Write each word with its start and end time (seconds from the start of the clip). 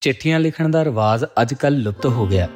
ਚਿੱਠੀਆਂ 0.00 0.38
ਲਿਖਣ 0.40 0.68
ਦਾ 0.68 0.84
ਰਿਵਾਜ 0.84 1.24
ਅੱਜਕੱਲ 1.40 1.74
ਲੁਪਤ 1.76 2.06
ਹੋ 2.06 2.26
ਗਿਆ। 2.26 2.46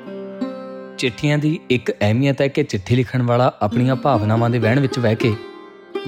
ਚਿੱਠੀਆਂ 0.98 1.36
ਦੀ 1.38 1.58
ਇੱਕ 1.70 1.90
ਅਹਿਮੀਅਤ 1.92 2.40
ਹੈ 2.40 2.46
ਕਿ 2.48 2.62
ਚਿੱਠੀ 2.64 2.96
ਲਿਖਣ 2.96 3.22
ਵਾਲਾ 3.22 3.52
ਆਪਣੀਆਂ 3.62 3.96
ਭਾਵਨਾਵਾਂ 3.96 4.48
ਦੇ 4.50 4.58
ਵਹਿਣ 4.58 4.80
ਵਿੱਚ 4.80 4.98
ਬਹਿ 4.98 5.16
ਕੇ 5.16 5.34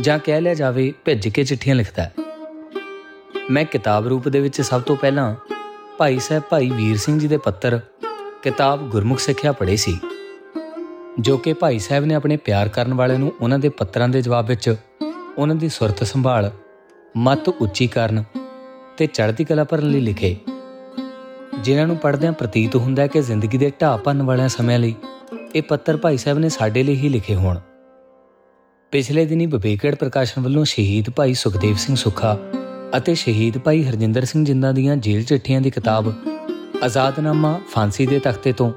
ਜਾਂ 0.00 0.18
ਕਹਿ 0.18 0.40
ਲਿਆ 0.40 0.54
ਜਾਵੇ 0.54 0.92
ਭਿੱਜ 1.04 1.28
ਕੇ 1.28 1.44
ਚਿੱਠੀਆਂ 1.44 1.76
ਲਿਖਦਾ 1.76 2.02
ਹੈ। 2.02 2.12
ਮੈਂ 3.50 3.64
ਕਿਤਾਬ 3.64 4.06
ਰੂਪ 4.06 4.28
ਦੇ 4.28 4.40
ਵਿੱਚ 4.40 4.60
ਸਭ 4.60 4.82
ਤੋਂ 4.82 4.96
ਪਹਿਲਾਂ 4.96 5.34
ਭਾਈ 5.98 6.18
ਸਾਹਿਬ 6.18 6.42
ਭਾਈ 6.42 6.70
ਵੀਰ 6.70 6.96
ਸਿੰਘ 6.96 7.18
ਜੀ 7.18 7.28
ਦੇ 7.28 7.36
ਪੱਤਰ 7.36 7.80
ਕਿਤਾਬ 8.42 8.88
ਗੁਰਮੁਖ 8.90 9.18
ਸਿੱਖਿਆ 9.18 9.52
ਪੜ੍ਹੇ 9.52 9.76
ਸੀ, 9.76 9.98
ਜੋ 11.20 11.36
ਕਿ 11.36 11.52
ਭਾਈ 11.52 11.78
ਸਾਹਿਬ 11.78 12.04
ਨੇ 12.04 12.14
ਆਪਣੇ 12.14 12.36
ਪਿਆਰ 12.36 12.68
ਕਰਨ 12.68 12.94
ਵਾਲਿਆਂ 12.94 13.18
ਨੂੰ 13.18 13.32
ਉਹਨਾਂ 13.40 13.58
ਦੇ 13.58 13.68
ਪੱਤਰਾਂ 13.68 14.08
ਦੇ 14.08 14.22
ਜਵਾਬ 14.22 14.46
ਵਿੱਚ 14.46 14.74
ਉਹਨਾਂ 15.38 15.54
ਦੀ 15.54 15.68
ਸੁਰਤ 15.68 16.04
ਸੰਭਾਲ, 16.04 16.50
ਮਤ 17.16 17.48
ਉੱਚੀ 17.48 17.86
ਕਰਨ 17.86 18.24
ਤੇ 18.96 19.06
ਚੜ੍ਹਦੀ 19.06 19.44
ਕਲਾ 19.44 19.64
ਭਰਨ 19.64 19.90
ਲਈ 19.90 20.00
ਲਿਖੇ। 20.00 20.36
ਜਿਨ੍ਹਾਂ 21.62 21.86
ਨੂੰ 21.86 21.96
ਪੜ੍ਹਦਿਆਂ 21.96 22.32
ਪ੍ਰਤੀਤ 22.32 22.76
ਹੁੰਦਾ 22.76 23.02
ਹੈ 23.02 23.06
ਕਿ 23.06 23.22
ਜ਼ਿੰਦਗੀ 23.22 23.58
ਦੇ 23.58 23.72
ਢਾਹ 23.82 23.98
ਭੰਨ 23.98 24.22
ਵਾਲਿਆਂ 24.22 24.48
ਸਮਿਆਂ 24.48 24.78
ਲਈ 24.78 24.94
ਇਹ 25.54 25.62
ਪੱਤਰ 25.62 25.96
ਭਾਈ 25.96 26.16
ਸਾਹਿਬ 26.16 26.38
ਨੇ 26.38 26.48
ਸਾਡੇ 26.48 26.82
ਲਈ 26.82 26.96
ਹੀ 26.96 27.08
ਲਿਖੇ 27.08 27.34
ਹੋਣ। 27.34 27.58
ਪਿਛਲੇ 28.92 29.24
ਦਿਨੀ 29.24 29.46
ਵਿਵੇਕੜ 29.46 29.94
ਪ੍ਰਕਾਸ਼ਨ 29.94 30.42
ਵੱਲੋਂ 30.42 30.64
ਸ਼ਹੀਦ 30.64 31.10
ਭਾਈ 31.10 31.34
ਸੁਖਦੇਵ 31.34 31.76
ਸਿੰਘ 31.76 31.96
ਸੁੱਖਾ 31.96 32.38
ਅਤੇ 32.96 33.14
ਸ਼ਹੀਦ 33.14 33.58
ਭਾਈ 33.58 33.84
ਹਰਜਿੰਦਰ 33.84 34.24
ਸਿੰਘ 34.24 34.44
ਜਿੰਦਾ 34.44 34.72
ਦੀਆਂ 34.72 34.96
ਜੇਲ੍ਹ 34.96 35.24
ਚਿੱਠੀਆਂ 35.24 35.60
ਦੀ 35.60 35.70
ਕਿਤਾਬ 35.70 36.12
ਆਜ਼ਾਦਨਾਮਾ 36.82 37.60
ਫਾਂਸੀ 37.70 38.06
ਦੇ 38.06 38.18
ਤਖਤੇ 38.18 38.52
ਤੋਂ 38.52 38.72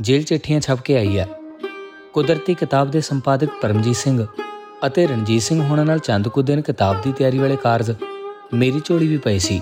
ਜੇਲ੍ਹ 0.00 0.24
ਚਿੱਠੀਆਂ 0.24 0.60
ਛਪ 0.60 0.80
ਕੇ 0.80 0.96
ਆਈ 0.96 1.18
ਹੈ। 1.18 1.28
ਕੁਦਰਤੀ 2.12 2.54
ਕਿਤਾਬ 2.54 2.90
ਦੇ 2.90 3.00
ਸੰਪਾਦਕ 3.00 3.48
ਪਰਮਜੀਤ 3.62 3.96
ਸਿੰਘ 3.96 4.26
ਅਤੇ 4.86 5.06
ਰਣਜੀਤ 5.06 5.42
ਸਿੰਘ 5.42 5.62
ਹੋਣਾ 5.62 5.84
ਨਾਲ 5.84 5.98
ਚੰਦ 5.98 6.28
ਕੁ 6.28 6.42
ਦਿਨ 6.42 6.60
ਕਿਤਾਬ 6.60 6.96
ਦੀ 7.02 7.12
ਤਿਆਰੀ 7.12 7.38
ਵਾਲੇ 7.38 7.56
ਕਾਰਜ 7.56 7.94
ਮੇਰੀ 8.54 8.80
ਝੋਲੀ 8.84 9.08
ਵੀ 9.08 9.16
ਪਈ 9.16 9.38
ਸੀ। 9.38 9.60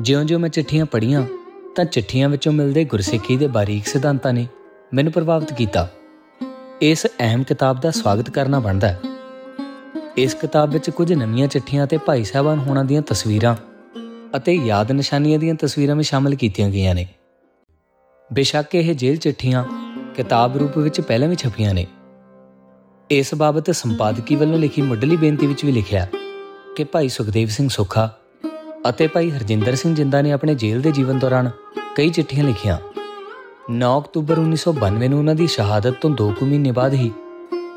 ਜਿਉਂ-ਜਿਉਂ 0.00 0.40
ਮੈਂ 0.40 0.48
ਚਿੱਠੀਆਂ 0.48 0.86
ਪੜ੍ਹੀਆਂ, 0.86 1.22
ਤਾਂ 1.76 1.84
ਚਿੱਠੀਆਂ 1.84 2.28
ਵਿੱਚੋਂ 2.28 2.52
ਮਿਲਦੇ 2.52 2.84
ਗੁਰਸਿੱਖੀ 2.84 3.36
ਦੇ 3.36 3.46
ਬਾਰੀਕ 3.46 3.86
ਸਿਧਾਂਤਾਂ 3.86 4.32
ਨੇ 4.32 4.48
ਮੈਨੂੰ 4.94 5.12
ਪ੍ਰਭਾਵਿਤ 5.12 5.52
ਕੀਤਾ। 5.52 5.88
ਇਸ 6.80 7.06
ਅਹਿਮ 7.06 7.42
ਕਿਤਾਬ 7.42 7.80
ਦਾ 7.80 7.90
ਸਵਾਗਤ 7.90 8.30
ਕਰਨਾ 8.30 8.60
ਬਣਦਾ 8.60 8.88
ਹੈ। 8.88 9.00
ਇਸ 10.16 10.34
ਕਿਤਾਬ 10.34 10.70
ਵਿੱਚ 10.70 10.90
ਕੁਝ 10.90 11.12
ਨਵੀਆਂ 11.12 11.48
ਚਿੱਠੀਆਂ 11.48 11.86
ਤੇ 11.86 11.96
ਭਾਈ 11.96 12.24
ਸਾਹਿਬਾਨ 12.24 12.58
ਹੋਣਾ 12.58 12.82
ਦੀਆਂ 12.82 13.02
ਤਸਵੀਰਾਂ 13.02 13.56
ਅਤੇ 14.36 14.54
ਯਾਦ 14.54 14.92
ਨਿਸ਼ਾਨੀਆਂ 14.92 15.38
ਦੀਆਂ 15.38 15.54
ਤਸਵੀਰਾਂ 15.54 15.96
ਵੀ 15.96 16.02
ਸ਼ਾਮਲ 16.02 16.34
ਕੀਤੀਆਂ 16.34 16.70
ਗਈਆਂ 16.70 16.94
ਨੇ। 16.94 17.08
ਬੇਸ਼ੱਕ 18.32 18.74
ਇਹ 18.74 18.94
ਜੇਲ੍ਹ 18.94 19.18
ਚਿੱਠੀਆਂ 19.18 19.64
ਕਿਤਾਬ 20.16 20.56
ਰੂਪ 20.56 20.78
ਵਿੱਚ 20.78 21.00
ਪਹਿਲਾਂ 21.00 21.28
ਵੀ 21.28 21.36
ਛਪੀਆਂ 21.36 21.74
ਨੇ। 21.74 21.86
ਇਸ 23.10 23.34
ਬਾਬਤ 23.34 23.70
ਸੰਪਾਦਕੀ 23.70 24.36
ਵੱਲੋਂ 24.36 24.58
ਲਿਖੀ 24.58 24.82
ਮੁੱਢਲੀ 24.82 25.16
ਬੇਨਤੀ 25.16 25.46
ਵਿੱਚ 25.46 25.64
ਵੀ 25.64 25.72
ਲਿਖਿਆ 25.72 26.06
ਕਿ 26.76 26.84
ਭਾਈ 26.84 27.08
ਸੁਖਦੇਵ 27.08 27.48
ਸਿੰਘ 27.48 27.68
ਸੁੱਖਾ 27.68 28.16
ਅਤੇ 28.88 29.06
ਭਾਈ 29.06 29.30
ਹਰਜਿੰਦਰ 29.30 29.74
ਸਿੰਘ 29.74 29.94
ਜਿੰਦਾ 29.94 30.20
ਨੇ 30.22 30.32
ਆਪਣੇ 30.32 30.54
ਜੇਲ੍ਹ 30.54 30.82
ਦੇ 30.82 30.90
ਜੀਵਨ 30.92 31.18
ਦੌਰਾਨ 31.18 31.50
ਕਈ 31.96 32.08
ਚਿੱਠੀਆਂ 32.08 32.44
ਲਿਖੀਆਂ। 32.44 32.78
9 33.70 33.90
ਅਕਤੂਬਰ 33.98 34.38
1992 34.38 35.08
ਨੂੰ 35.08 35.18
ਉਹਨਾਂ 35.18 35.34
ਦੀ 35.34 35.46
ਸ਼ਹਾਦਤ 35.46 36.00
ਤੋਂ 36.00 36.10
2 36.10 36.30
ਕੁ 36.32 36.46
ਮਹੀਨੇ 36.46 36.70
ਬਾਅਦ 36.70 36.94
ਹੀ 36.94 37.10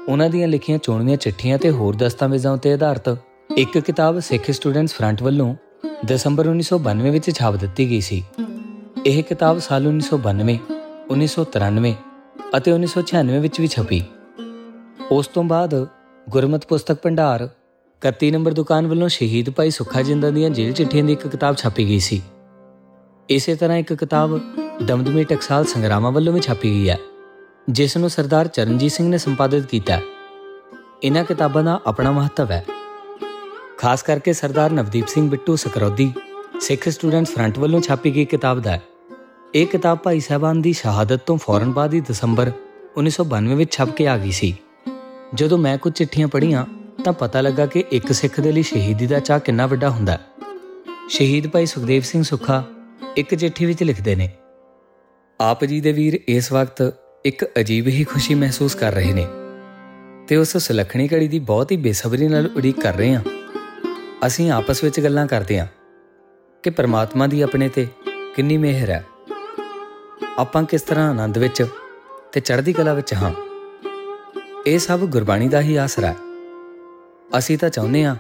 ਉਹਨਾਂ 0.08 0.30
ਦੀਆਂ 0.30 0.48
ਲਿਖੀਆਂ 0.48 0.78
ਚੋਣਵੀਆਂ 0.78 1.18
ਚਿੱਠੀਆਂ 1.18 1.58
ਤੇ 1.58 1.70
ਹੋਰ 1.72 1.96
ਦਸਤਾਵੇਜ਼ਾਂ 1.96 2.54
ਉੱਤੇ 2.54 2.74
ਆਧਾਰਿਤ 2.74 3.18
ਇੱਕ 3.58 3.78
ਕਿਤਾਬ 3.80 4.20
ਸਿੱਖ 4.20 4.52
ਸਟੂਡੈਂਟਸ 4.52 4.94
ਫਰੰਟ 4.94 5.24
ਵੱਲੋਂ 5.24 5.56
ਦਸੰਬਰ 6.06 6.50
1992 6.50 7.12
ਵਿੱਚ 7.12 7.30
ਛਾਪ 7.32 7.56
ਦਿੱਤੀ 7.56 7.90
ਗਈ 7.90 8.02
ਸੀ। 8.02 8.24
ਇਹ 9.06 9.24
ਕਿਤਾਬ 9.24 9.60
ਸਾਲ 9.60 9.88
1992 9.88 10.58
1993 11.12 11.94
ਅਤੇ 12.58 12.72
1996 12.72 13.40
ਵਿੱਚ 13.40 13.60
ਵੀ 13.62 13.68
ਛਪੀ। 13.68 14.02
ਉਸ 15.12 15.28
ਤੋਂ 15.28 15.44
ਬਾਅਦ 15.44 15.88
ਗੁਰਮਤ 16.30 16.66
ਪੁਸਤਕ 16.66 17.02
ਭੰਡਾਰ 17.02 17.50
31 18.06 18.30
ਨੰਬਰ 18.32 18.54
ਦੁਕਾਨ 18.54 18.88
ਵੱਲੋਂ 18.88 19.08
ਸ਼ਹੀਦ 19.10 19.50
ਭਾਈ 19.50 19.70
ਸੁੱਖਾ 19.70 20.02
ਜਿੰਦਾ 20.02 20.30
ਦੀਆਂ 20.30 20.50
ਜੇਲ੍ਹ 20.50 20.74
ਚਿੱਠੀਆਂ 20.74 21.04
ਦੀ 21.04 21.14
ਇੱਕ 21.14 21.28
ਕਿਤਾਬ 21.28 21.56
ਛਾਪੀ 21.56 21.86
ਗਈ 21.86 22.00
ਸੀ। 22.00 22.22
ਇਸੇ 23.30 23.56
ਤਰ੍ਹਾਂ 23.56 23.78
ਇੱਕ 23.78 23.94
ਕਿਤਾਬ 23.94 24.40
ਦਮਦਮੀ 24.84 25.24
ਟਕਸਾਲ 25.24 25.66
ਸੰਗਰਾਮਾਂ 25.66 26.12
ਵੱਲੋਂ 26.12 26.34
ਵੀ 26.34 26.40
ਛਾਪੀ 26.40 26.70
ਗਈ 26.70 26.90
ਹੈ, 26.90 26.98
ਜਿਸ 27.70 27.98
ਨੂੰ 27.98 28.10
ਸਰਦਾਰ 28.10 28.48
ਚਰਨਜੀਤ 28.48 28.92
ਸਿੰਘ 28.92 29.10
ਨੇ 29.10 29.18
ਸੰਪਾਦਿਤ 29.18 29.66
ਕੀਤਾ 29.66 30.00
ਇਹਨਾਂ 31.04 31.24
ਕਿਤਾਬਾਂ 31.24 31.64
ਦਾ 31.64 31.80
ਆਪਣਾ 31.86 32.12
ਮਹੱਤਵ 32.12 32.52
ਹੈ। 32.52 32.66
ਖਾਸ 33.78 34.04
ਕਰਕੇ 34.04 34.34
ਸਰਦਾਰ 34.34 34.72
ਨਵਦੀਪ 34.72 35.08
ਸਿੰਘ 35.08 35.30
ਬਿੱਟੂ 35.30 35.56
ਸਕਰੌਦੀ, 35.56 36.12
ਸਿੱਖ 36.62 36.90
ਸਟੂਡੈਂਟਸ 36.90 37.32
ਫਰੰਟ 37.32 37.60
ਵੱਲੋਂ 37.60 37.82
ਛਾਪੀ 37.82 38.16
ਗਈ 38.16 38.26
ਕਿਤਾਬ 38.26 38.60
ਦਾ 38.60 38.80
ਇਹ 39.56 39.68
ਕਿਤਾਬ 39.68 39.98
ਭਾਈ 39.98 40.20
ਸਾਹਿਬਾਨ 40.20 40.62
ਦੀ 40.62 40.74
ਸ਼ਹਾਦਤ 40.74 41.22
ਤੋਂ 41.26 41.38
ਫੌਰਨ 41.38 41.74
ਬਾਅਦ 41.74 41.94
ਹੀ 41.94 42.00
ਦਸੰਬਰ 42.00 42.52
1992 42.98 43.56
ਵਿੱਚ 43.56 43.72
ਛਪ 43.72 43.90
ਕੇ 43.90 44.08
ਆ 44.08 44.18
ਗਈ 44.18 44.32
ਸੀ। 44.32 44.56
ਜਦੋਂ 45.34 45.58
ਮੈਂ 45.58 45.78
ਕੁਝ 45.78 45.94
ਚਿੱਠੀਆਂ 45.94 46.28
ਪੜ੍ਹੀਆਂ 46.28 46.66
ਤਾਂ 47.06 47.14
ਪਤਾ 47.14 47.42
ਲੱਗਾ 47.42 47.66
ਕਿ 47.66 47.84
ਇੱਕ 47.92 48.12
ਸਿੱਖ 48.12 48.40
ਦੇ 48.40 48.52
ਲਈ 48.52 48.62
ਸ਼ਹੀਦੀ 48.62 49.08
ਦਾ 49.08 49.20
ਚਾਹ 49.20 49.40
ਕਿੰਨਾ 49.40 49.68
ਵੱਡਾ 49.68 49.90
ਹੁੰਦਾ 49.90 50.12
ਹੈ। 50.12 50.20
ਸ਼ਹੀਦ 51.10 51.48
ਭਾਈ 51.48 51.66
ਸੁਖਦੇਵ 51.66 52.02
ਸਿੰਘ 52.02 52.24
ਸੁੱਖਾ 52.24 52.64
ਇੱਕ 53.18 53.36
ਚਿੱਠੀ 53.36 53.66
ਵਿੱਚ 53.66 53.84
ਲਿਖਦੇ 53.84 54.16
ਨੇ, 54.16 54.30
ਆਪ 55.42 55.66
ਜੀ 55.66 55.82
ਦੇ 55.82 55.92
ਵੀਰ 55.92 56.20
ਇਸ 56.28 56.52
ਵਕਤ 56.52 56.94
ਇੱਕ 57.26 57.46
ਅਜੀਬ 57.60 57.88
ਹੀ 57.88 58.04
ਖੁਸ਼ੀ 58.04 58.36
ਮਹਿਸੂਸ 58.36 58.76
ਕਰ 58.76 58.94
ਰਹੇ 58.94 59.14
ਨੇ 59.14 59.28
ਤੇ 60.28 60.36
ਉਸ 60.36 60.58
ਸੁਲੱਖਣੀ 60.58 61.08
ਘੜੀ 61.08 61.28
ਦੀ 61.28 61.40
ਬਹੁਤ 61.40 61.72
ਹੀ 61.72 61.78
ਬੇਸਬਰੀ 61.78 62.28
ਨਾਲ 62.28 62.50
ਉਡੀਕ 62.56 62.82
ਕਰ 62.82 62.94
ਰਹੇ 62.94 63.16
ਹਾਂ। 63.16 63.24
ਅਸੀਂ 64.28 64.52
ਆਪਸ 64.52 64.84
ਵਿੱਚ 64.84 65.00
ਗੱਲਾਂ 65.00 65.28
ਕਰਦੇ 65.28 65.60
ਹਾਂ 65.60 65.68
ਕਿ 66.64 66.70
ਪ੍ਰਮਾਤਮਾ 66.70 67.28
ਦੀ 67.28 67.42
ਆਪਣੇ 67.42 67.70
ਤੇ 67.70 67.88
ਕਿੰਨੀ 68.36 68.58
ਮਿਹਰ 68.58 68.90
ਹੈ। 68.90 69.06
ਆਪਾਂ 70.38 70.64
ਕਿਸ 70.64 70.82
ਤਰ੍ਹਾਂ 70.82 71.10
ਆਨੰਦ 71.10 71.38
ਵਿੱਚ 71.38 71.66
ਤੇ 72.34 72.40
ਚੜ੍ਹਦੀ 72.40 72.74
ਕਲਾ 72.74 72.94
ਵਿੱਚ 72.94 73.14
ਹਾਂ। 73.14 73.32
ਇਹ 74.68 74.80
ਸਭ 74.80 75.00
ਗੁਰਬਾਣੀ 75.00 75.48
ਦਾ 75.48 75.62
ਹੀ 75.62 75.76
ਆਸਰਾ 75.76 76.08
ਹੈ। 76.08 76.16
ਅਸੀਂ 77.38 77.58
ਤਾਂ 77.58 77.70
ਚਾਹੁੰਦੇ 77.70 78.06
ਹਾਂ 78.06 78.16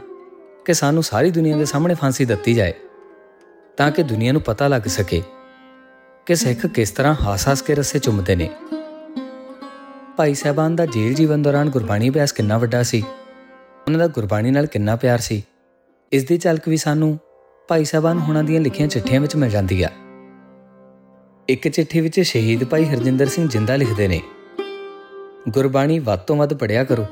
ਕਿ 0.65 0.73
ਸਾਨੂੰ 0.73 1.03
ਸਾਰੀ 1.03 1.31
ਦੁਨੀਆ 1.31 1.57
ਦੇ 1.57 1.65
ਸਾਹਮਣੇ 1.65 1.93
ਫਾਂਸੀ 1.93 2.25
ਦਿੱਤੀ 2.25 2.53
ਜਾਏ, 2.53 2.73
ਤਾਂ 3.77 3.91
ਕਿ 3.91 4.03
ਦੁਨੀਆ 4.03 4.31
ਨੂੰ 4.31 4.41
ਪਤਾ 4.41 4.67
ਲੱਗ 4.67 4.81
ਸਕੇ 4.81 5.23
ਕਿ 6.25 6.35
ਸਿੱਖ 6.35 6.65
ਕਿਸ 6.65 6.91
ਤਰ੍ਹਾਂ 6.91 7.15
ਹਾਸ-ਹਾਸ 7.21 7.61
ਕੇ 7.61 7.75
ਰਸੇ 7.75 7.99
ਚੁੰਮਦੇ 7.99 8.35
ਨੇ। 8.35 8.49
ਭਾਈ 10.17 10.33
ਸਾਹਿਬਾਨ 10.33 10.75
ਦਾ 10.75 10.85
ਜੇਲ੍ਹ 10.85 11.15
ਜੀਵਨ 11.15 11.41
ਦੌਰਾਨ 11.41 11.69
ਗੁਰਬਾਣੀ 11.69 12.09
ਅਭਿਆਸ 12.09 12.31
ਕਿੰਨਾ 12.31 12.57
ਵੱਡਾ 12.57 12.83
ਸੀ। 12.83 13.03
ਉਹਨਾਂ 13.87 13.99
ਦਾ 13.99 14.07
ਗੁਰਬਾਣੀ 14.07 14.51
ਨਾਲ 14.51 14.65
ਕਿੰਨਾ 14.65 14.95
ਪਿਆਰ 14.95 15.19
ਸੀ। 15.19 15.45
ਇਸ 16.11 16.23
ਦੀ 16.23 16.37
ਝਲਕ 16.37 16.69
ਵੀ 16.69 16.77
ਸਾਨੂੰ 16.77 17.19
ਭਾਈ 17.67 17.85
ਸਾਹਿਬਾਨ 17.85 18.19
ਹੁਣਾਂ 18.19 18.43
ਦੀਆਂ 18.43 18.61
ਲਿਖੀਆਂ 18.61 18.87
ਚਿੱਠੀਆਂ 18.87 19.21
ਵਿੱਚ 19.21 19.35
ਮਿਲ 19.35 19.49
ਜਾਂਦੀ 19.49 19.83
ਆ। 19.83 19.89
ਇੱਕ 21.49 21.67
ਚਿੱਠੀ 21.67 22.01
ਵਿੱਚ 22.01 22.21
ਸ਼ਹੀਦ 22.21 22.63
ਭਾਈ 22.63 22.85
ਹਰਜਿੰਦਰ 22.85 23.25
ਸਿੰਘ 23.25 23.49
ਜਿੰਦਾ 23.49 23.75
ਲਿਖਦੇ 23.75 24.07
ਨੇ, 24.07 24.21
ਗੁਰਬਾਣੀ 25.49 25.99
ਵੱਧ 25.99 26.19
ਤੋਂ 26.19 26.35
ਵੱਧ 26.35 26.53
ਪੜਿਆ 26.53 26.83
ਕਰੋ। 26.83 27.05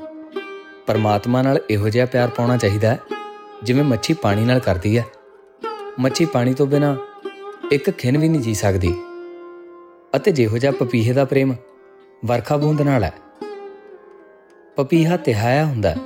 ਪਰਮਾਤਮਾ 0.86 1.42
ਨਾਲ 1.42 1.58
ਇਹੋ 1.70 1.88
ਜਿਹਾ 1.88 2.06
ਪਿਆਰ 2.06 2.28
ਪਾਉਣਾ 2.28 2.56
ਚਾਹੀਦਾ 2.56 2.88
ਹੈ, 2.88 3.00
ਜਿਵੇਂ 3.62 3.84
ਮੱਛੀ 3.84 4.14
ਪਾਣੀ 4.14 4.44
ਨਾਲ 4.44 4.58
ਕਰਦੀ 4.58 4.98
ਹੈ। 4.98 5.04
ਮੱਛੀ 6.00 6.24
ਪਾਣੀ 6.24 6.54
ਤੋਂ 6.54 6.66
ਬਿਨਾ 6.66 6.96
ਇੱਕ 7.72 7.90
ਖਿੰਨ 7.90 8.18
ਵੀ 8.18 8.28
ਨਹੀਂ 8.28 8.40
ਜੀ 8.40 8.54
ਸਕਦੀ। 8.54 9.04
ਅਤੇ 10.16 10.32
ਜਿਹੋ 10.32 10.58
ਜਿਹਾ 10.58 10.72
ਪਪੀਹੇ 10.72 11.12
ਦਾ 11.12 11.24
ਪ੍ਰੇਮ 11.24 11.54
ਵਰਖਾ 12.24 12.56
ਬੂੰਦ 12.56 12.80
ਨਾਲ 12.80 13.04
ਹੈ। 13.04 13.12
ਪਪੀਹਾ 14.76 15.16
ਤਿਹਾਇਆ 15.16 15.64
ਹੁੰਦਾ 15.64 15.96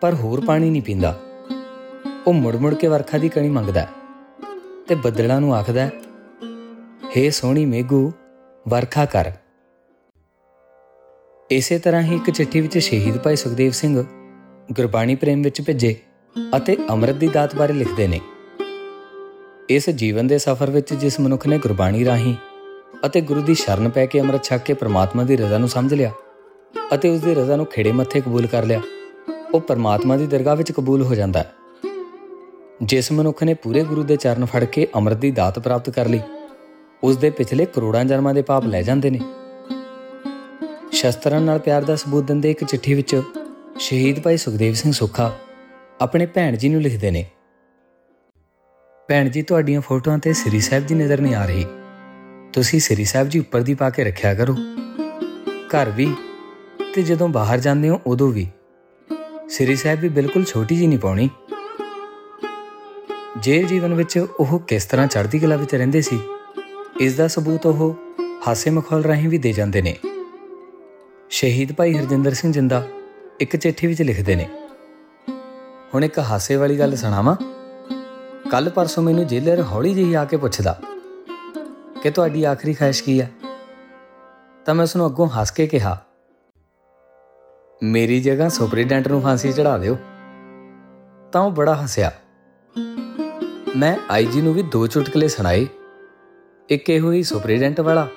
ਪਰ 0.00 0.14
ਹੋਰ 0.14 0.44
ਪਾਣੀ 0.46 0.70
ਨਹੀਂ 0.70 0.82
ਪੀਂਦਾ। 0.82 1.20
ਉਹ 2.26 2.32
ਮੁੜ-ਮੁੜ 2.32 2.74
ਕੇ 2.74 2.88
ਵਰਖਾ 2.88 3.18
ਦੀ 3.18 3.28
ਕਣੀ 3.28 3.48
ਮੰਗਦਾ 3.48 3.88
ਤੇ 4.88 4.94
ਬੱਦਲਾਂ 4.94 5.40
ਨੂੰ 5.40 5.54
ਆਖਦਾ 5.54 5.90
ਹੇ 7.16 7.30
ਸੋਹਣੀ 7.30 7.66
ਮੇਗੂ 7.66 8.12
ਵਰਖਾ 8.68 9.04
ਕਰ। 9.04 9.32
ਇਸੇ 11.50 11.78
ਤਰ੍ਹਾਂ 11.78 12.02
ਹੀ 12.02 12.14
ਇੱਕ 12.14 12.30
ਚਿੱਠੀ 12.30 12.60
ਵਿੱਚ 12.60 12.78
ਸ਼ਹੀਦ 12.78 13.18
ਭਾਈ 13.18 13.36
ਸੁਖਦੇਵ 13.36 13.70
ਸਿੰਘ 13.70 14.04
ਗੁਰਬਾਣੀ 14.72 15.14
ਪ੍ਰੇਮ 15.14 15.42
ਵਿੱਚ 15.42 15.60
ਭਿੱਜੇ 15.62 15.94
ਅਤੇ 16.56 16.76
ਅੰਮ੍ਰਿਤ 16.90 17.16
ਦੀ 17.16 17.28
ਦਾਤ 17.28 17.54
ਬਾਰੇ 17.56 17.72
ਲਿਖਦੇ 17.72 18.06
ਨੇ। 18.06 18.20
ਇਸ 19.70 19.88
ਜੀਵਨ 19.90 20.26
ਦੇ 20.26 20.38
ਸਫ਼ਰ 20.38 20.70
ਵਿੱਚ 20.70 20.92
ਜਿਸ 20.94 21.20
ਮਨੁੱਖ 21.20 21.46
ਨੇ 21.46 21.58
ਗੁਰਬਾਣੀ 21.58 22.04
ਰਾਹੀਂ 22.04 22.34
ਅਤੇ 23.06 23.20
ਗੁਰੂ 23.20 23.40
ਦੀ 23.40 23.54
ਸ਼ਰਨ 23.54 23.88
ਪੈ 23.88 24.06
ਕੇ 24.06 24.20
ਅੰਮ੍ਰਿਤ 24.20 24.44
ਛਕ 24.44 24.64
ਕੇ 24.64 24.74
ਪ੍ਰਮਾਤਮਾ 24.74 25.24
ਦੀ 25.24 25.36
ਰਜ਼ਾ 25.36 25.58
ਨੂੰ 25.58 25.68
ਸਮਝ 25.68 25.94
ਲਿਆ 25.94 26.12
ਅਤੇ 26.94 27.08
ਉਸ 27.08 27.20
ਦੀ 27.20 27.34
ਰਜ਼ਾ 27.34 27.56
ਨੂੰ 27.56 27.66
ਖੇੜੇ 27.66 27.92
ਮੱਥੇ 27.92 28.20
ਕਬੂਲ 28.20 28.46
ਕਰ 28.46 28.64
ਲਿਆ, 28.64 28.80
ਉਹ 29.54 29.60
ਪ੍ਰਮਾਤਮਾ 29.60 30.16
ਦੀ 30.16 30.26
ਦਰਗਾਹ 30.26 30.56
ਵਿੱਚ 30.56 30.72
ਕਬੂਲ 30.72 31.02
ਹੋ 31.02 31.14
ਜਾਂਦਾ 31.14 31.40
ਹੈ। 31.40 31.52
ਜਿਸ 32.82 33.12
ਮਨੁੱਖ 33.12 33.42
ਨੇ 33.42 33.54
ਪੂਰੇ 33.54 33.84
ਗੁਰੂ 33.84 34.02
ਦੇ 34.02 34.16
ਚਰਨ 34.16 34.44
ਫੜ 34.44 34.64
ਕੇ 34.64 34.88
ਅੰਮ੍ਰਿਤ 34.96 35.18
ਦੀ 35.18 35.30
ਦਾਤ 35.30 35.58
ਪ੍ਰਾਪਤ 35.58 35.90
ਕਰ 35.90 36.08
ਲਈ 36.08 36.20
ਉਸ 37.02 37.16
ਦੇ 37.16 37.30
ਪਿਛਲੇ 37.30 37.66
ਕਰੋੜਾਂ 37.66 38.04
ਜਨਮਾਂ 38.04 38.34
ਦੇ 38.34 38.42
ਪਾਪ 38.42 38.64
ਲੈ 38.64 38.82
ਜਾਂਦੇ 38.82 39.10
ਨੇ। 39.10 39.20
ਸ਼ਸਤਰਾਂ 40.96 41.40
ਨਾਲ 41.40 41.58
ਪਿਆਰ 41.58 41.82
ਦਾ 41.82 41.94
ਸਬੂਤ 41.96 42.24
ਦਿੰਦੇ 42.24 42.50
ਇੱਕ 42.50 42.64
ਚਿੱਠੀ 42.64 42.94
ਵਿੱਚ 42.94 43.22
ਸ਼ਹੀਦ 43.78 44.20
ਭਾਈ 44.20 44.36
ਸੁਖਦੇਵ 44.36 44.74
ਸਿੰਘ 44.74 44.92
ਸੁੱਖਾ 44.92 45.32
ਆਪਣੇ 46.00 46.26
ਭੈਣ 46.26 46.56
ਜੀ 46.56 46.68
ਨੂੰ 46.68 46.80
ਲਿਖਦੇ 46.82 47.10
ਨੇ। 47.10 47.24
ਭੈਣ 49.08 49.28
ਜੀ, 49.28 49.42
ਤੁਹਾਡੀਆਂ 49.42 49.80
ਫੋਟੋਆਂ 49.80 50.18
ਤੇ 50.18 50.32
ਸ੍ਰੀ 50.32 50.60
ਸਾਹਿਬ 50.60 50.86
ਜੀ 50.86 50.94
ਨਜ਼ਰ 50.94 51.20
ਨਹੀਂ 51.20 51.34
ਆ 51.34 51.44
ਰਹੀ। 51.46 51.66
ਤੁਸੀਂ 52.52 52.80
ਸ੍ਰੀ 52.80 53.04
ਸਾਹਿਬ 53.04 53.28
ਜੀ 53.28 53.38
ਉੱਪਰ 53.38 53.60
ਦੀ 53.60 53.74
ਪਾ 53.74 53.90
ਕੇ 53.90 54.04
ਰੱਖਿਆ 54.04 54.34
ਕਰੋ। 54.34 54.54
ਘਰ 55.66 55.90
ਵੀ 55.90 56.08
ਤੇ 56.94 57.02
ਜਦੋਂ 57.02 57.28
ਬਾਹਰ 57.28 57.58
ਜਾਂਦੇ 57.58 57.88
ਹੋ, 57.88 58.00
ਉਦੋਂ 58.06 58.30
ਵੀ। 58.32 58.46
ਸ੍ਰੀ 59.48 59.76
ਸਾਹਿਬ 59.76 60.00
ਵੀ 60.00 60.08
ਬਿਲਕੁਲ 60.08 60.44
ਛੋਟੀ 60.44 60.76
ਜੀ 60.76 60.86
ਨਹੀਂ 60.86 60.98
ਪਾਉਣੀ। 60.98 61.28
ਜੇਲ੍ਹ 63.38 63.68
ਜੀਵਨ 63.68 63.94
ਵਿੱਚ 63.94 64.18
ਉਹ 64.18 64.58
ਕਿਸ 64.58 64.84
ਤਰ੍ਹਾਂ 64.84 65.06
ਚੜ੍ਹਦੀ 65.06 65.38
ਕਲਾ 65.38 65.56
ਵਿੱਚ 65.56 65.74
ਰਹਿੰਦੇ 65.74 66.00
ਸੀ, 66.00 66.20
ਇਸ 67.00 67.14
ਦਾ 67.14 67.28
ਸਬੂਤ 67.28 67.66
ਉਹ 67.66 67.94
ਹਾਸੇ 68.48 68.70
ਮਖੌਲ 68.70 69.04
ਰਾਹੀਂ 69.04 69.28
ਵੀ 69.28 69.38
ਦੇ 69.38 69.52
ਜਾਂਦੇ 69.52 69.82
ਨੇ। 69.82 69.96
ਸ਼ਹੀਦ 71.30 71.72
ਭਾਈ 71.72 71.96
ਹਰਜਿੰਦਰ 71.96 72.34
ਸਿੰਘ 72.34 72.52
ਜਿੰਦਾ 72.52 72.86
ਇੱਕ 73.40 73.56
ਚਿੱਠੀ 73.56 73.86
ਵਿੱਚ 73.86 74.02
ਲਿਖਦੇ 74.02 74.36
ਨੇ। 74.36 74.48
ਹੁਣ 75.94 76.04
ਇੱਕ 76.04 76.18
ਹਾਸੇ 76.18 76.56
ਵਾਲੀ 76.56 76.78
ਗੱਲ 76.78 76.96
ਸੁਣਾਵਾਂ। 76.96 77.36
ਕੱਲ 78.50 78.70
ਪਰਸੋਂ 78.70 79.02
ਮੈਨੂੰ 79.02 79.26
ਜੇਲਰ 79.26 79.62
ਹੌਲੀ 79.62 79.94
ਜਿਹੀ 79.94 80.14
ਆ 80.14 80.24
ਕੇ 80.24 80.36
ਪੁੱਛਦਾ, 80.36 80.80
ਕਿ 82.02 82.10
ਤੁਹਾਡੀ 82.10 82.44
ਆਖਰੀ 82.44 82.74
ਖਾਹਿਸ਼ 82.74 83.02
ਕੀ 83.02 83.20
ਹੈ? 83.20 83.30
ਤਾਂ 84.66 84.74
ਮੈਂ 84.74 84.82
ਉਸ 84.82 84.96
ਨੂੰ 84.96 85.06
ਅੱਗੋਂ 85.06 85.28
ਹੱਸ 85.28 85.50
ਕੇ 85.50 85.66
ਕਿਹਾ, 85.66 86.04
ਮੇਰੀ 87.82 88.20
ਜਗ੍ਹਾ 88.20 88.48
ਸੁਪਰੀਡੈਂਟ 88.48 89.08
ਨੂੰ 89.08 89.20
ਫਾਂਸੀ 89.22 89.52
ਚੜਾ 89.52 89.78
ਦਿਓ। 89.78 89.96
ਤਾਂ 91.32 91.40
ਉਹ 91.40 91.50
ਬੜਾ 91.50 91.74
ਹੱਸਿਆ। 91.74 92.12
ਮੈਂ 93.76 93.96
ਆਈਜੀ 94.10 94.40
ਨੂੰ 94.40 94.54
ਵੀ 94.54 94.62
ਦੋ 94.62 94.86
ਚੁਟਕਲੇ 94.86 95.28
ਸੁਣਾਏ, 95.28 95.66
ਇੱਕ 96.68 96.90
ਇਹੋ 96.90 97.12
ਹੀ 97.12 97.22
ਸੁਪਰੀਡੈਂਟ 97.22 97.80
ਵਾਲਾ 97.80 98.08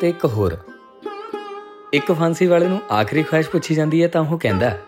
ਤੇ 0.00 0.08
ਇੱਕ 0.08 0.24
ਹੋਰ। 0.24 0.58
ਇੱਕ 1.92 2.12
ਫਾਂਸੀ 2.12 2.46
ਵਾਲੇ 2.46 2.66
ਨੂੰ 2.66 2.80
ਆਖਰੀ 2.92 3.22
ਖਾਹਿਸ਼ 3.22 3.50
ਪੁੱਛੀ 3.50 3.74
ਜਾਂਦੀ 3.74 4.02
ਹੈ 4.02 4.08
ਤਾਂ 4.08 4.20
ਉਹ 4.20 4.38
ਕਹਿੰਦਾ 4.38 4.78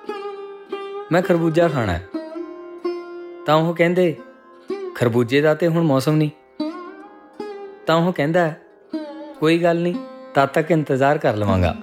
ਮੈਂ 1.13 1.23
ਖਰਬੂਜਾ 1.23 1.69
ਖਾਣਾ 1.69 1.93
ਹੈ। 1.93 2.09
ਤਾਂ 3.47 3.55
ਉਹ 3.55 3.75
ਕਹਿੰਦੇ, 3.75 4.17
ਖਰਬੂਜੇ 4.95 5.41
ਦਾ 5.41 5.55
ਤੇ 5.55 5.69
ਹੁਣ 5.69 5.83
ਮੌਸਮ 5.83 6.17
ਨਹੀਂ। 6.17 6.31
ਤਾਂ 7.87 7.97
ਉਹ 7.97 8.13
ਕਹਿੰਦਾ 8.13 8.53
ਕੋਈ 9.41 9.59
ਗੱਲ 9.59 9.81
ਨਹੀਂ, 9.81 9.95
ਤਦ 10.35 10.47
ਤੱਕ 10.47 10.71
ਇੰਤਜ਼ਾਰ 10.71 11.19
ਕਰ 11.19 11.37
ਲਵਾਂਗਾ। 11.37 11.77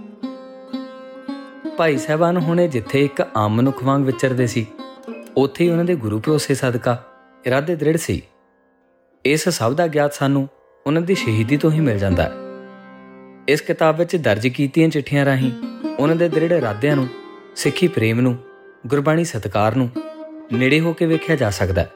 ਭਾਈ 1.77 1.97
ਸਾਹਿਬਾਨ 1.97 2.37
ਹੁਣੇ 2.37 2.67
ਜਿੱਥੇ 2.67 3.05
ਇੱਕ 3.05 3.27
ਆਮ 3.37 3.55
ਮਨੁੱਖ 3.55 3.83
ਵਾਂਗ 3.83 4.01
ਵਿਚਰਦੇ 4.01 4.47
ਸੀ, 4.47 4.67
ਉੱਥੇ 5.37 5.63
ਹੀ 5.63 5.69
ਉਹਨਾਂ 5.69 5.85
ਦੇ 5.85 5.95
ਗੁਰੂ 5.95 6.19
ਭਰੋਸੇ 6.19 6.53
ਸਦਕਾ 6.53 7.03
ਇਰਾਦੇ 7.45 7.75
ਦ੍ਰਿੜ 7.75 7.97
ਸੀ। 7.97 8.21
ਇਸ 9.25 9.49
ਸਭ 9.49 9.73
ਦਾ 9.73 9.87
ਗਿਆਤ 9.87 10.13
ਸਾਨੂੰ 10.13 10.49
ਉਹਨਾਂ 10.87 11.01
ਦੀ 11.01 11.15
ਸ਼ਹੀਦੀ 11.15 11.57
ਤੋਂ 11.57 11.71
ਹੀ 11.71 11.79
ਮਿਲ 11.79 11.99
ਜਾਂਦਾ 11.99 12.23
ਹੈ। 12.23 12.31
ਇਸ 13.49 13.61
ਕਿਤਾਬ 13.61 13.97
ਵਿੱਚ 13.97 14.15
ਦਰਜ 14.15 14.47
ਕੀਤੀਆਂ 14.47 14.89
ਚਿੱਠੀਆਂ 14.89 15.25
ਰਾਹੀਂ 15.25 15.51
ਉਹਨਾਂ 15.99 16.15
ਦੇ 16.15 16.29
ਦ੍ਰਿੜ 16.29 16.51
ਇਰਾਦਿਆਂ 16.51 16.95
ਨੂੰ, 16.95 17.07
ਸਿੱਖੀ 17.55 17.87
ਪ੍ਰੇਮ 17.87 18.21
ਨੂੰ, 18.21 18.37
ਗੁਰਬਾਣੀ 18.87 19.23
ਸਤਕਾਰ 19.23 19.75
ਨੂੰ 19.75 19.89
ਨੇੜੇ 20.53 20.79
ਹੋ 20.79 20.93
ਕੇ 20.93 21.05
ਵੇਖਿਆ 21.05 21.35
ਜਾ 21.35 21.49
ਸਕਦਾ 21.49 21.81
ਹੈ। 21.81 21.91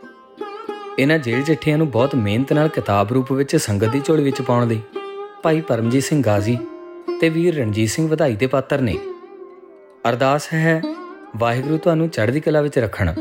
ਇਹਨਾਂ 1.00 1.20
ਜੇਲ੍ਹ 1.20 1.44
ਚਿੱਠੀਆਂ 1.44 1.78
ਨੂੰ 1.78 1.90
ਬਹੁਤ 1.90 2.16
ਮਿਹਨਤ 2.16 2.54
ਨਾਲ 2.54 2.68
ਕਿਤਾਬ 2.68 3.14
ਰੂਪ 3.14 3.32
ਵਿੱਚ 3.32 3.56
ਸੰਗਤ 3.56 3.86
ਦੀ 3.86 4.02
ਝੋਲੀ 4.06 4.24
ਵਿੱਚ 4.24 4.42
ਪਾਉਣ 4.42 4.68
ਲਈ 4.68 4.80
ਭਾਈ 5.44 5.62
ਪਰਮਜੀਤ 5.62 6.04
ਸਿੰਘ 6.04 6.24
ਗਾਜ਼ੀ 6.24 6.58
ਤੇ 7.22 7.30
ਵੀਰ 7.30 7.56
ਰਣਜੀਤ 7.56 7.90
ਸਿੰਘ 7.90 8.10
ਵਧਾਈ 8.10 8.36
ਦੇ 8.36 8.48
ਪਾਤਰ 8.48 8.82
ਨੇ। 8.82 8.98
ਅਰਦਾਸ 10.10 10.54
ਹੈ 10.54 10.82
ਵਾਹਿਗੁਰੂ 11.38 11.78
ਤੁਹਾਨੂੰ 11.78 12.10
ਚੜ੍ਹਦੀ 12.10 12.40
ਕਲਾ 12.40 12.62
ਵਿੱਚ 12.62 12.80
ਰੱਖਣ। 12.80 13.14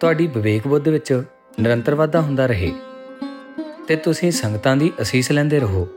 ਤੁਹਾਡੀ 0.00 0.26
ਵਿਵੇਕ 0.26 0.68
ਬੁੱਧ 0.68 0.88
ਵਿੱਚ 0.88 1.22
ਨਿਰੰਤਰ 1.60 1.94
ਵਾਧਾ 1.94 2.20
ਹੁੰਦਾ 2.20 2.46
ਰਹੇ। 2.46 2.72
ਤੇ 3.88 3.96
ਤੁਸੀਂ 3.96 4.30
ਸੰਗਤਾਂ 4.30 4.76
ਦੀ 4.76 4.92
ਅਸੀਸ 5.02 5.32
ਲੈਂਦੇ 5.32 5.60
ਰਹੋ। 5.60 5.88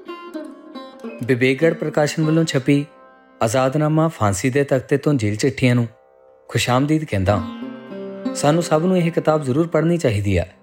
ਵਿਵੇਕਗੜ 1.25 1.74
ਪ੍ਰਕਾਸ਼ਨ 1.74 2.24
ਵੱਲੋਂ 2.24 2.44
ਛਪੀ 2.44 2.86
ਆਜ਼ਾਦਨਾਮਾ 3.44 4.08
ਫਾਂਸੀ 4.08 4.50
ਦੇ 4.50 4.64
ਤਖਤੇ 4.64 4.98
ਤੋਂ 4.98 5.14
ਜੇਲ੍ਹ 5.14 5.36
ਚਿੱਠੀਆਂ 5.36 5.75
ਨੂੰ 5.75 5.88
ਖੁਸ਼ਾਮਦੀਦ 6.48 7.04
ਕਹਿੰਦਾ 7.04 7.44
ਸਾਨੂੰ 8.36 8.64
ਸਭ 8.64 8.81
ਨੂੰ 8.86 8.98
ਇਹ 8.98 9.12
ਕਿਤਾਬ 9.12 9.44
ਜ਼ਰੂਰ 9.44 9.68
ਪੜ੍ਹਨੀ 9.68 9.98
ਚਾਹੀਦੀ 9.98 10.38
ਹੈ 10.38 10.56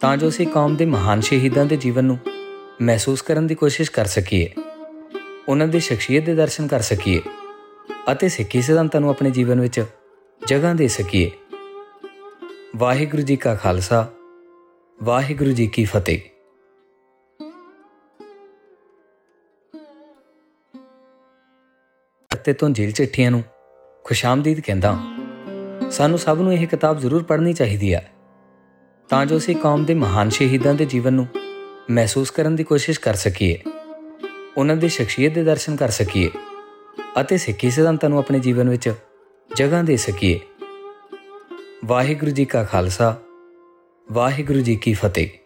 ਤਾਂ 0.00 0.16
ਜੋ 0.16 0.28
ਅਸੀਂ 0.28 0.46
ਕੌਮ 0.46 0.76
ਦੇ 0.76 0.84
ਮਹਾਨ 0.84 1.20
ਸ਼ਹੀਦਾਂ 1.20 1.64
ਦੇ 1.64 1.76
ਜੀਵਨ 1.76 2.04
ਨੂੰ 2.04 2.18
ਮਹਿਸੂਸ 2.82 3.22
ਕਰਨ 3.22 3.46
ਦੀ 3.46 3.54
ਕੋਸ਼ਿਸ਼ 3.54 3.90
ਕਰ 3.90 4.04
ਸਕੀਏ। 4.04 4.50
ਉਹਨਾਂ 5.48 5.66
ਦੀ 5.66 5.80
ਸ਼ਖਸੀਅਤ 5.80 6.24
ਦੇ 6.24 6.34
ਦਰਸ਼ਨ 6.34 6.66
ਕਰ 6.66 6.80
ਸਕੀਏ 6.80 7.20
ਅਤੇ 8.12 8.28
ਸਿੱਖੀ 8.28 8.62
ਸਿਧਾਂਤਾਂ 8.62 9.00
ਨੂੰ 9.00 9.10
ਆਪਣੇ 9.10 9.30
ਜੀਵਨ 9.30 9.60
ਵਿੱਚ 9.60 9.84
ਜਗ੍ਹਾ 10.46 10.74
ਦੇ 10.74 10.88
ਸਕੀਏ। 10.88 11.30
ਵਾਹਿਗੁਰੂ 12.76 13.22
ਜੀ 13.22 13.36
ਕਾ 13.36 13.54
ਖਾਲਸਾ, 13.54 14.08
ਵਾਹਿਗੁਰੂ 15.02 15.52
ਜੀ 15.52 15.66
ਕੀ 15.66 15.84
ਫਤਿਹ। 15.84 16.20
ਤੇ 22.44 22.52
ਤੋਂ 22.52 22.68
ਜੇਲ੍ਹ 22.70 22.92
ਚਿੱਠੀਆਂ 22.92 23.30
ਨੂੰ। 23.30 23.42
ਖੁਸ਼ਾਮਦੀਦ 24.04 24.60
ਕਹਿੰਦਾ, 24.60 24.96
ਸਾਨੂੰ 25.90 26.18
ਸਭ 26.18 26.38
ਨੂੰ 26.40 26.52
ਇਹ 26.54 26.66
ਕਿਤਾਬ 26.66 26.98
ਜ਼ਰੂਰ 26.98 27.22
ਪੜ੍ਹਨੀ 27.22 27.52
ਚਾਹੀਦੀ 27.52 27.94
ਹੈ 27.94 28.10
ਤਾਂ 29.08 29.26
ਜੋ 29.26 29.36
ਅਸੀਂ 29.36 29.56
ਕੌਮ 29.56 29.84
ਦੇ 29.84 29.94
ਮਹਾਨ 29.94 30.30
ਸ਼ਹੀਦਾਂ 30.30 30.74
ਦੇ 30.74 30.84
ਜੀਵਨ 30.84 31.12
ਨੂੰ 31.12 31.26
ਮਹਿਸੂਸ 31.90 32.30
ਕਰਨ 32.30 32.56
ਦੀ 32.56 32.64
ਕੋਸ਼ਿਸ਼ 32.64 33.00
ਕਰ 33.00 33.14
ਸਕੀਏ, 33.14 33.58
ਉਹਨਾਂ 34.56 34.76
ਦੀ 34.76 34.88
ਸ਼ਖਸੀਅਤ 34.88 35.32
ਦੇ 35.32 35.42
ਦਰਸ਼ਨ 35.44 35.76
ਕਰ 35.76 35.88
ਸਕੀਏ 35.88 36.30
ਅਤੇ 37.20 37.36
ਸਿੱਖੀ 37.36 37.70
ਸਿਧਾਂਤਾਂ 37.70 38.08
ਨੂੰ 38.08 38.18
ਆਪਣੇ 38.18 38.38
ਜੀਵਨ 38.38 38.68
ਵਿੱਚ 38.68 38.92
ਜਗ੍ਹਾ 39.56 39.82
ਦੇ 39.82 39.96
ਸਕੀਏ। 39.96 40.40
ਵਾਹਿਗੁਰੂ 41.84 42.30
ਜੀ 42.30 42.44
ਕਾ 42.44 42.64
ਖਾਲਸਾ, 42.64 43.16
ਵਾਹਿਗੁਰੂ 44.12 44.60
ਜੀ 44.60 44.76
ਕੀ 44.76 44.94
ਫਤਿਹ। 44.94 45.39